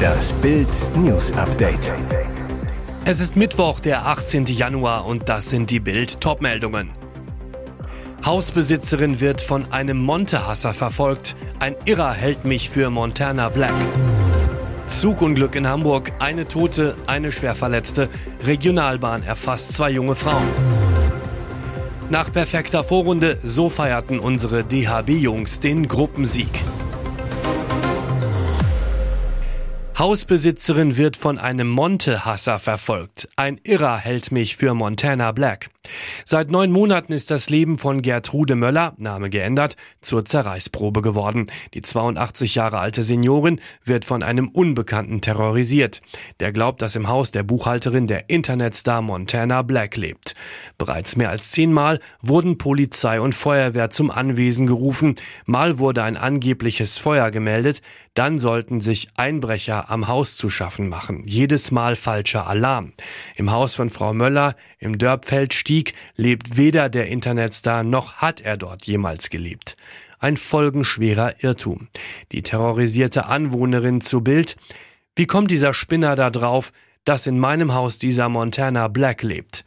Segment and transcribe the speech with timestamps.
[0.00, 1.92] Das Bild News Update.
[3.04, 4.46] Es ist Mittwoch, der 18.
[4.46, 6.90] Januar und das sind die Bild Topmeldungen.
[8.24, 11.36] Hausbesitzerin wird von einem Montehasser verfolgt.
[11.58, 13.74] Ein Irrer hält mich für Montana Black.
[14.86, 16.12] Zugunglück in Hamburg.
[16.18, 18.08] Eine Tote, eine Schwerverletzte.
[18.44, 20.48] Regionalbahn erfasst zwei junge Frauen.
[22.10, 26.50] Nach perfekter Vorrunde, so feierten unsere DHB-Jungs den Gruppensieg.
[30.00, 33.28] Hausbesitzerin wird von einem Monte-Hasser verfolgt.
[33.36, 35.68] Ein Irrer hält mich für Montana Black.
[36.24, 41.50] Seit neun Monaten ist das Leben von Gertrude Möller, Name geändert, zur Zerreißprobe geworden.
[41.74, 46.00] Die 82 Jahre alte Seniorin wird von einem Unbekannten terrorisiert.
[46.38, 50.34] Der glaubt, dass im Haus der Buchhalterin der Internetstar Montana Black lebt.
[50.78, 55.16] Bereits mehr als zehnmal wurden Polizei und Feuerwehr zum Anwesen gerufen.
[55.46, 57.82] Mal wurde ein angebliches Feuer gemeldet.
[58.14, 61.24] Dann sollten sich Einbrecher am Haus zu schaffen machen.
[61.26, 62.92] Jedes Mal falscher Alarm.
[63.36, 68.56] Im Haus von Frau Möller im Dörpfeld stieg, lebt weder der Internetstar noch hat er
[68.56, 69.76] dort jemals gelebt.
[70.18, 71.88] Ein folgenschwerer Irrtum.
[72.32, 74.56] Die terrorisierte Anwohnerin zu Bild.
[75.16, 76.72] Wie kommt dieser Spinner da drauf,
[77.04, 79.64] dass in meinem Haus dieser Montana Black lebt?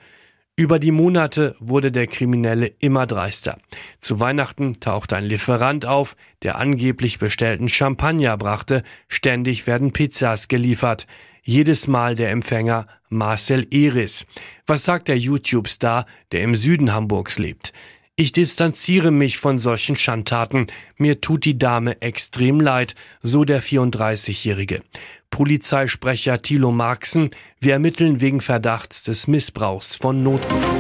[0.56, 3.58] Über die Monate wurde der Kriminelle immer dreister.
[4.00, 11.08] Zu Weihnachten tauchte ein Lieferant auf, der angeblich bestellten Champagner brachte, ständig werden Pizzas geliefert.
[11.42, 14.28] Jedes Mal der Empfänger Marcel Eris.
[14.68, 17.74] Was sagt der YouTube-Star, der im Süden Hamburgs lebt?
[18.16, 20.68] Ich distanziere mich von solchen Schandtaten.
[20.98, 24.84] Mir tut die Dame extrem leid, so der 34-Jährige.
[25.32, 30.76] Polizeisprecher Thilo Marxen, wir ermitteln wegen Verdachts des Missbrauchs von Notrufen.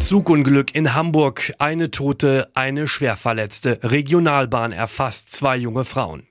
[0.00, 1.54] Zugunglück in Hamburg.
[1.58, 3.80] Eine Tote, eine Schwerverletzte.
[3.82, 6.26] Regionalbahn erfasst zwei junge Frauen.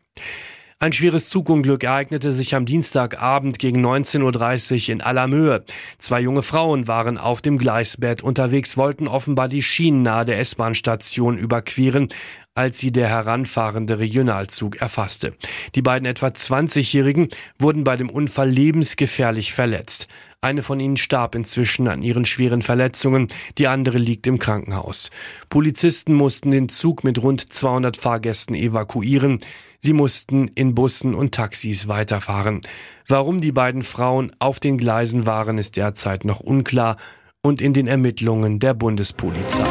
[0.77, 5.63] Ein schweres Zugunglück ereignete sich am Dienstagabend gegen 19.30 Uhr in Allermöhe.
[5.99, 11.37] Zwei junge Frauen waren auf dem Gleisbett unterwegs, wollten offenbar die Schienen nahe der S-Bahn-Station
[11.37, 12.09] überqueren,
[12.55, 15.33] als sie der heranfahrende Regionalzug erfasste.
[15.75, 17.27] Die beiden etwa 20-Jährigen
[17.59, 20.07] wurden bei dem Unfall lebensgefährlich verletzt.
[20.39, 23.27] Eine von ihnen starb inzwischen an ihren schweren Verletzungen,
[23.57, 25.09] die andere liegt im Krankenhaus.
[25.49, 29.39] Polizisten mussten den Zug mit rund 200 Fahrgästen evakuieren.
[29.79, 32.61] Sie mussten in Bussen und Taxis weiterfahren.
[33.07, 36.95] Warum die beiden Frauen auf den Gleisen waren, ist derzeit noch unklar
[37.41, 39.67] und in den Ermittlungen der Bundespolizei.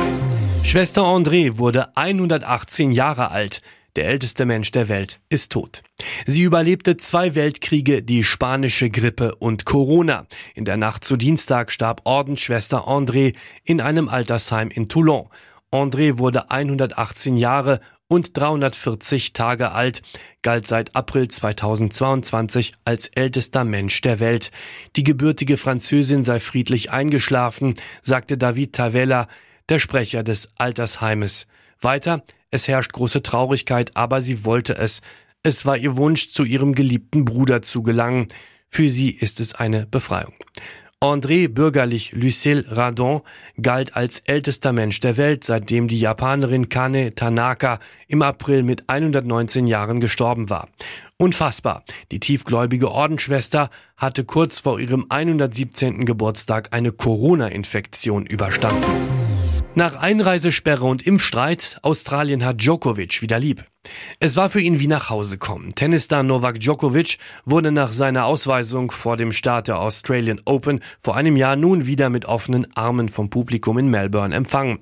[0.65, 3.61] Schwester André wurde 118 Jahre alt.
[3.97, 5.83] Der älteste Mensch der Welt ist tot.
[6.27, 10.27] Sie überlebte zwei Weltkriege, die spanische Grippe und Corona.
[10.55, 15.29] In der Nacht zu Dienstag starb Ordensschwester André in einem Altersheim in Toulon.
[15.71, 20.03] André wurde 118 Jahre und 340 Tage alt,
[20.43, 24.51] galt seit April 2022 als ältester Mensch der Welt.
[24.97, 29.29] Die gebürtige Französin sei friedlich eingeschlafen, sagte David Tavella,
[29.69, 31.47] der Sprecher des Altersheimes.
[31.81, 35.01] Weiter, es herrscht große Traurigkeit, aber sie wollte es.
[35.43, 38.29] Es war ihr Wunsch, zu ihrem geliebten Bruder zu gelangen.
[38.69, 40.35] Für sie ist es eine Befreiung.
[41.01, 43.21] André bürgerlich Lucille Radon
[43.61, 49.67] galt als ältester Mensch der Welt, seitdem die Japanerin Kane Tanaka im April mit 119
[49.67, 50.69] Jahren gestorben war.
[51.19, 51.85] Unfassbar.
[52.11, 56.07] Die tiefgläubige Ordensschwester hatte kurz vor ihrem 117.
[56.07, 59.24] Geburtstag eine Corona-Infektion überstanden.
[59.77, 63.65] Nach Einreisesperre und Impfstreit, Australien hat Djokovic wieder lieb.
[64.21, 65.71] Es war für ihn wie nach Hause kommen.
[65.75, 71.35] Tennisstar Novak Djokovic wurde nach seiner Ausweisung vor dem Start der Australian Open vor einem
[71.35, 74.79] Jahr nun wieder mit offenen Armen vom Publikum in Melbourne empfangen.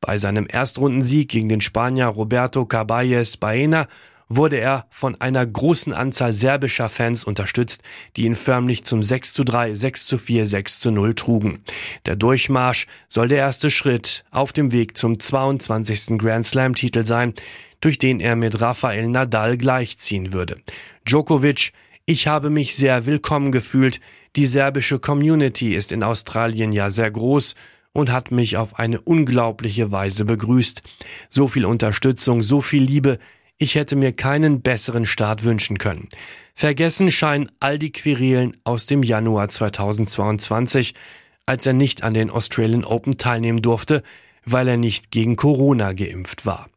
[0.00, 3.88] Bei seinem Erstrundensieg gegen den Spanier Roberto Caballes Baena
[4.30, 7.82] wurde er von einer großen Anzahl serbischer Fans unterstützt,
[8.16, 11.58] die ihn förmlich zum 6 zu 3, 6 zu 4, 6 zu 0 trugen.
[12.06, 16.16] Der Durchmarsch soll der erste Schritt auf dem Weg zum 22.
[16.16, 17.34] Grand Slam Titel sein,
[17.80, 20.56] durch den er mit Rafael Nadal gleichziehen würde.
[21.06, 21.72] Djokovic,
[22.06, 24.00] ich habe mich sehr willkommen gefühlt.
[24.36, 27.56] Die serbische Community ist in Australien ja sehr groß
[27.92, 30.82] und hat mich auf eine unglaubliche Weise begrüßt.
[31.28, 33.18] So viel Unterstützung, so viel Liebe,
[33.60, 36.08] ich hätte mir keinen besseren Start wünschen können.
[36.54, 40.94] Vergessen scheinen all die Querelen aus dem Januar 2022,
[41.44, 44.02] als er nicht an den Australian Open teilnehmen durfte,
[44.46, 46.70] weil er nicht gegen Corona geimpft war.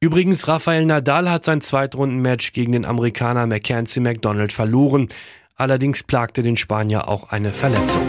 [0.00, 5.08] Übrigens, Rafael Nadal hat sein Zweitrundenmatch gegen den Amerikaner Mackenzie McDonald verloren.
[5.56, 8.06] Allerdings plagte den Spanier auch eine Verletzung.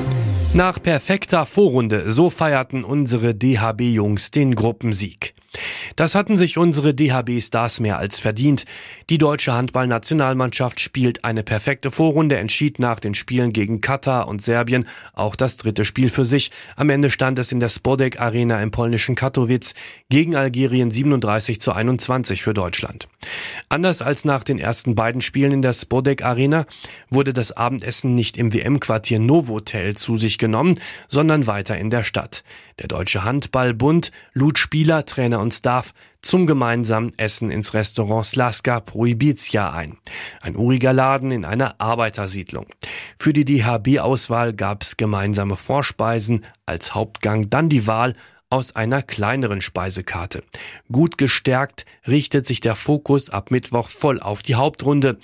[0.53, 5.34] Nach perfekter Vorrunde, so feierten unsere DHB-Jungs den Gruppensieg.
[5.95, 8.65] Das hatten sich unsere DHB-Stars mehr als verdient.
[9.09, 14.87] Die deutsche Handballnationalmannschaft spielt eine perfekte Vorrunde, entschied nach den Spielen gegen Katar und Serbien
[15.13, 16.51] auch das dritte Spiel für sich.
[16.75, 19.73] Am Ende stand es in der Spodek Arena im polnischen Katowice
[20.09, 23.07] gegen Algerien 37 zu 21 für Deutschland.
[23.69, 26.65] Anders als nach den ersten beiden Spielen in der Spodek Arena
[27.09, 32.43] wurde das Abendessen nicht im WM-Quartier Novotel zu sich genommen, sondern weiter in der Stadt.
[32.79, 39.71] Der Deutsche Handballbund lud Spieler, Trainer und Staff zum gemeinsamen Essen ins Restaurant Slaska Prohibitia
[39.71, 39.97] ein.
[40.41, 42.65] Ein uriger Laden in einer Arbeitersiedlung.
[43.17, 48.13] Für die DHB-Auswahl gab's gemeinsame Vorspeisen, als Hauptgang dann die Wahl
[48.49, 50.43] aus einer kleineren Speisekarte.
[50.91, 55.17] Gut gestärkt richtet sich der Fokus ab Mittwoch voll auf die Hauptrunde.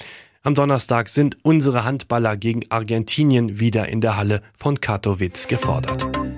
[0.44, 6.31] Am Donnerstag sind unsere Handballer gegen Argentinien wieder in der Halle von Katowice gefordert.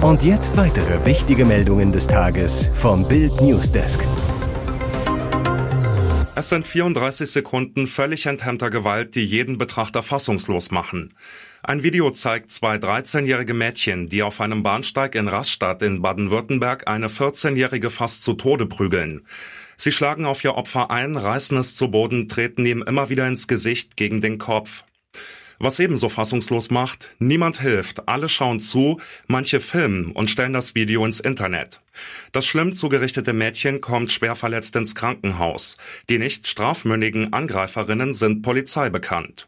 [0.00, 4.00] Und jetzt weitere wichtige Meldungen des Tages vom Bild Newsdesk.
[6.36, 11.14] Es sind 34 Sekunden völlig enthemmter Gewalt, die jeden Betrachter fassungslos machen.
[11.62, 17.08] Ein Video zeigt zwei 13-jährige Mädchen, die auf einem Bahnsteig in Rastatt in Baden-Württemberg eine
[17.08, 19.22] 14-jährige fast zu Tode prügeln.
[19.76, 23.48] Sie schlagen auf ihr Opfer ein, reißen es zu Boden, treten ihm immer wieder ins
[23.48, 24.84] Gesicht gegen den Kopf.
[25.64, 31.06] Was ebenso fassungslos macht, niemand hilft, alle schauen zu, manche filmen und stellen das Video
[31.06, 31.80] ins Internet.
[32.32, 35.78] Das schlimm zugerichtete Mädchen kommt schwer verletzt ins Krankenhaus.
[36.10, 39.46] Die nicht strafmündigen Angreiferinnen sind Polizei bekannt.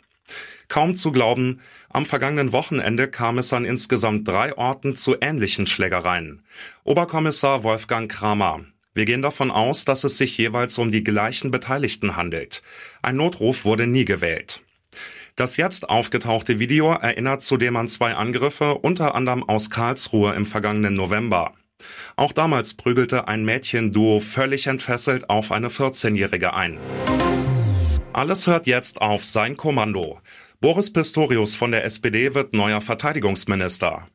[0.69, 1.61] Kaum zu glauben,
[1.91, 6.43] am vergangenen Wochenende kam es an insgesamt drei Orten zu ähnlichen Schlägereien.
[6.85, 8.65] Oberkommissar Wolfgang Kramer.
[8.95, 12.63] Wir gehen davon aus, dass es sich jeweils um die gleichen Beteiligten handelt.
[13.03, 14.63] Ein Notruf wurde nie gewählt.
[15.37, 20.95] Das jetzt aufgetauchte Video erinnert zudem an zwei Angriffe, unter anderem aus Karlsruhe im vergangenen
[20.95, 21.53] November.
[22.17, 26.79] Auch damals prügelte ein Mädchenduo völlig entfesselt auf eine 14-Jährige ein.
[28.15, 30.21] Alles hört jetzt auf sein Kommando.
[30.63, 34.09] Boris Pistorius von der SPD wird neuer Verteidigungsminister.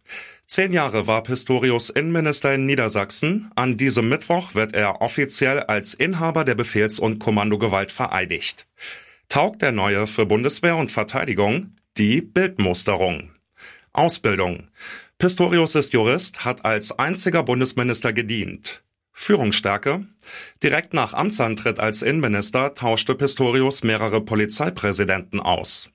[0.48, 3.52] Zehn Jahre war Pistorius Innenminister in Niedersachsen.
[3.54, 8.66] An diesem Mittwoch wird er offiziell als Inhaber der Befehls- und Kommandogewalt vereidigt
[9.32, 13.32] taugt der neue für Bundeswehr und Verteidigung die Bildmusterung.
[13.94, 14.68] Ausbildung.
[15.20, 18.84] Pistorius ist Jurist, hat als einziger Bundesminister gedient.
[19.14, 20.06] Führungsstärke.
[20.62, 25.90] Direkt nach Amtsantritt als Innenminister tauschte Pistorius mehrere Polizeipräsidenten aus.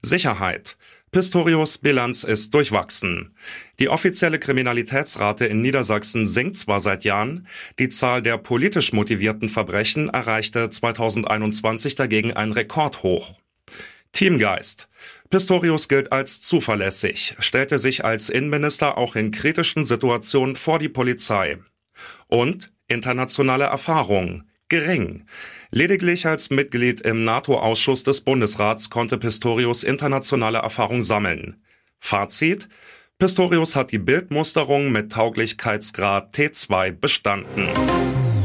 [0.00, 0.78] Sicherheit.
[1.14, 3.34] Pistorius Bilanz ist durchwachsen.
[3.78, 7.46] Die offizielle Kriminalitätsrate in Niedersachsen sinkt zwar seit Jahren,
[7.78, 13.38] die Zahl der politisch motivierten Verbrechen erreichte 2021 dagegen ein Rekordhoch.
[14.12, 14.88] Teamgeist.
[15.28, 21.58] Pistorius gilt als zuverlässig, stellte sich als Innenminister auch in kritischen Situationen vor die Polizei.
[22.26, 25.26] Und internationale Erfahrung gering.
[25.70, 31.56] Lediglich als Mitglied im NATO-Ausschuss des Bundesrats konnte Pistorius internationale Erfahrung sammeln.
[31.98, 32.70] Fazit
[33.18, 37.68] Pistorius hat die Bildmusterung mit Tauglichkeitsgrad T2 bestanden.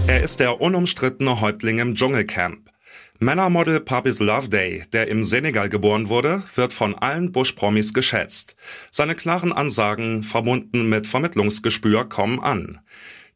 [0.07, 2.71] Er ist der unumstrittene Häuptling im Dschungelcamp.
[3.19, 8.57] Männermodel Papis Loveday, der im Senegal geboren wurde, wird von allen Bush-Promis geschätzt.
[8.91, 12.79] Seine klaren Ansagen, verbunden mit Vermittlungsgespür, kommen an.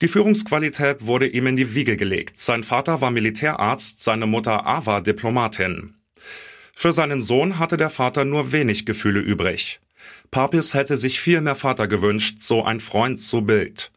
[0.02, 2.40] Die Führungsqualität wurde ihm in die Wiege gelegt.
[2.40, 5.94] Sein Vater war Militärarzt, seine Mutter Ava Diplomatin.
[6.74, 9.80] Für seinen Sohn hatte der Vater nur wenig Gefühle übrig.
[10.32, 13.92] Papis hätte sich viel mehr Vater gewünscht, so ein Freund zu Bild.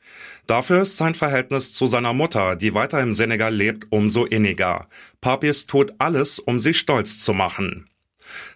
[0.47, 4.89] Dafür ist sein Verhältnis zu seiner Mutter, die weiter im Senegal lebt, umso inniger.
[5.23, 7.89] Papis tut alles, um sie stolz zu machen.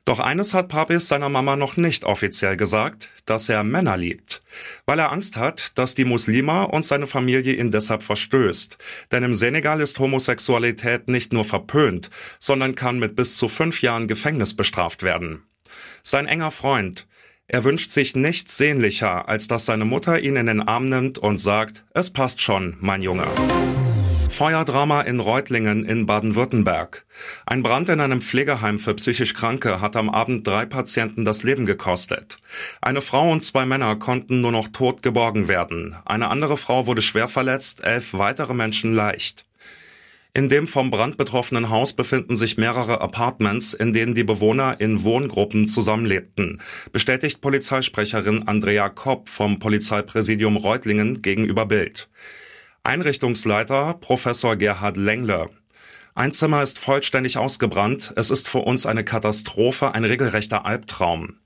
[0.05, 4.43] Doch eines hat Papis seiner Mama noch nicht offiziell gesagt, dass er Männer liebt,
[4.87, 8.79] weil er Angst hat, dass die Muslima und seine Familie ihn deshalb verstößt.
[9.13, 14.09] Denn im Senegal ist Homosexualität nicht nur verpönt, sondern kann mit bis zu fünf Jahren
[14.09, 15.43] Gefängnis bestraft werden.
[16.03, 17.07] Sein enger Freund,
[17.47, 21.39] er wünscht sich nichts sehnlicher, als dass seine Mutter ihn in den Arm nimmt und
[21.39, 23.27] sagt, es passt schon, mein Junge.
[24.29, 27.07] Feuerdrama in Reutlingen in Baden-Württemberg.
[27.47, 31.67] Ein Brand in einem Pflegeheim für psychisch Kranke hat am Abend drei Patienten das Leben
[31.67, 32.39] gekostet.
[32.81, 35.97] Eine Frau und zwei Männer konnten nur noch tot geborgen werden.
[36.05, 39.45] Eine andere Frau wurde schwer verletzt, elf weitere Menschen leicht.
[40.35, 45.03] In dem vom Brand betroffenen Haus befinden sich mehrere Apartments, in denen die Bewohner in
[45.03, 46.61] Wohngruppen zusammenlebten,
[46.93, 52.09] bestätigt Polizeisprecherin Andrea Kopp vom Polizeipräsidium Reutlingen gegenüber Bild.
[52.85, 55.51] Einrichtungsleiter Professor Gerhard Lengle.
[56.15, 58.13] Ein Zimmer ist vollständig ausgebrannt.
[58.17, 61.37] Es ist für uns eine Katastrophe, ein regelrechter Albtraum.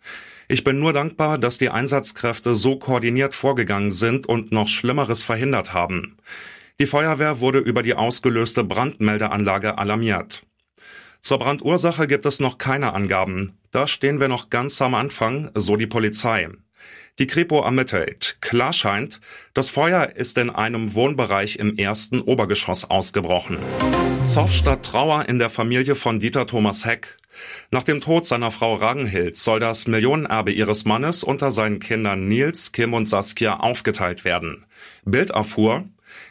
[0.48, 5.74] Ich bin nur dankbar, dass die Einsatzkräfte so koordiniert vorgegangen sind und noch Schlimmeres verhindert
[5.74, 6.16] haben.
[6.80, 10.44] Die Feuerwehr wurde über die ausgelöste Brandmeldeanlage alarmiert.
[11.20, 13.58] Zur Brandursache gibt es noch keine Angaben.
[13.70, 16.48] Da stehen wir noch ganz am Anfang, so die Polizei.
[17.18, 18.38] Die Kripo ermittelt.
[18.40, 19.20] Klar scheint,
[19.52, 23.58] das Feuer ist in einem Wohnbereich im ersten Obergeschoss ausgebrochen.
[24.24, 27.18] Zoff statt Trauer in der Familie von Dieter Thomas Heck.
[27.70, 32.72] Nach dem Tod seiner Frau Ragenhild soll das Millionenerbe ihres Mannes unter seinen Kindern Nils,
[32.72, 34.64] Kim und Saskia aufgeteilt werden.
[35.04, 35.84] Bild erfuhr,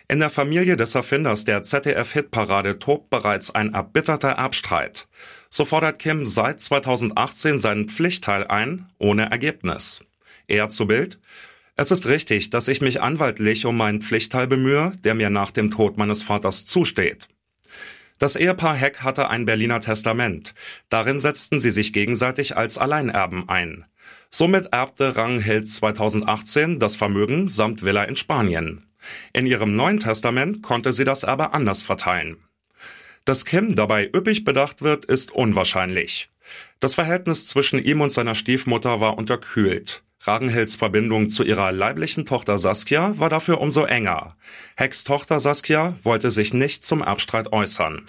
[0.07, 5.07] in der Familie des Erfinders der ZDF-Hitparade tobt bereits ein erbitterter Erbstreit.
[5.49, 10.01] So fordert Kim seit 2018 seinen Pflichtteil ein, ohne Ergebnis.
[10.51, 11.19] Er zu Bild.
[11.77, 15.71] Es ist richtig, dass ich mich anwaltlich um meinen Pflichtteil bemühe, der mir nach dem
[15.71, 17.27] Tod meines Vaters zusteht.
[18.19, 20.53] Das Ehepaar Heck hatte ein Berliner Testament.
[20.89, 23.85] Darin setzten sie sich gegenseitig als Alleinerben ein.
[24.29, 28.85] Somit erbte Ranghild 2018 das Vermögen samt Villa in Spanien.
[29.33, 32.37] In ihrem Neuen Testament konnte sie das aber anders verteilen.
[33.25, 36.29] Dass Kim dabei üppig bedacht wird, ist unwahrscheinlich.
[36.79, 40.03] Das Verhältnis zwischen ihm und seiner Stiefmutter war unterkühlt.
[40.23, 44.35] Ragenhilds Verbindung zu ihrer leiblichen Tochter Saskia war dafür umso enger.
[44.75, 48.05] Hecks Tochter Saskia wollte sich nicht zum Erbstreit äußern.